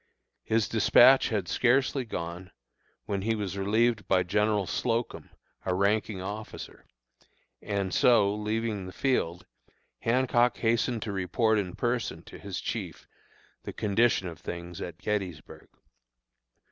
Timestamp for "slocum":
4.65-5.29